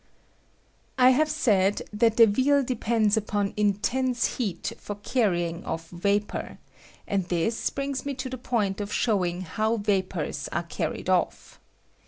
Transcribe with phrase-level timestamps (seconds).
[0.97, 6.57] I have said that Deville depends upon intense beat for carrying o£F vapor,
[7.05, 11.59] and this brings me to the point of showing how vapors are carried off.